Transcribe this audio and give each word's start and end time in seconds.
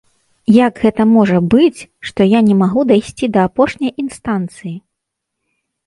Як 0.67 0.79
гэта 0.85 1.05
можа 1.17 1.37
быць, 1.53 1.79
што 2.11 2.29
я 2.29 2.39
не 2.49 2.55
магу 2.65 2.81
дайсці 2.95 3.25
да 3.37 3.47
апошняй 3.53 3.97
інстанцыі? 4.05 4.77